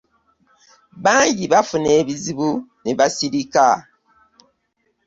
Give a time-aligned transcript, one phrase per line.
[1.03, 2.49] Bangi bafuna ebizibu
[2.83, 3.67] ne basirika.